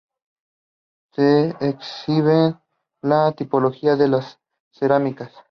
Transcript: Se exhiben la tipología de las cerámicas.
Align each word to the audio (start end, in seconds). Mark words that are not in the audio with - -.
Se 1.13 1.49
exhiben 1.59 2.59
la 3.03 3.33
tipología 3.33 3.95
de 3.95 4.07
las 4.07 4.39
cerámicas. 4.71 5.31